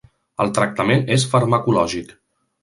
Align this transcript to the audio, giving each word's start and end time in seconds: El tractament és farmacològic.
El 0.45 0.53
tractament 0.59 1.05
és 1.17 1.27
farmacològic. 1.35 2.11